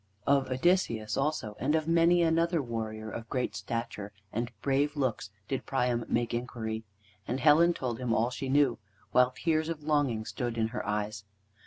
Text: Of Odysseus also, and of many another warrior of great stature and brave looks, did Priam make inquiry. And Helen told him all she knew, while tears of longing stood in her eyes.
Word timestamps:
Of 0.25 0.49
Odysseus 0.49 1.15
also, 1.15 1.55
and 1.59 1.75
of 1.75 1.87
many 1.87 2.23
another 2.23 2.59
warrior 2.59 3.11
of 3.11 3.29
great 3.29 3.55
stature 3.55 4.11
and 4.33 4.51
brave 4.63 4.97
looks, 4.97 5.29
did 5.47 5.67
Priam 5.67 6.05
make 6.07 6.33
inquiry. 6.33 6.83
And 7.27 7.39
Helen 7.39 7.75
told 7.75 7.99
him 7.99 8.11
all 8.11 8.31
she 8.31 8.49
knew, 8.49 8.79
while 9.11 9.29
tears 9.29 9.69
of 9.69 9.83
longing 9.83 10.25
stood 10.25 10.57
in 10.57 10.69
her 10.69 10.83
eyes. 10.87 11.23